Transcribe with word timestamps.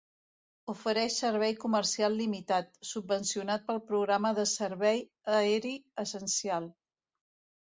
Ofereix 0.71 1.17
servei 1.23 1.51
comercial 1.63 2.17
limitat, 2.21 2.71
subvencionat 2.93 3.67
pel 3.69 3.83
programa 3.91 4.33
de 4.41 4.47
servei 4.55 5.05
aeri 5.43 5.77
essencial. 6.07 6.69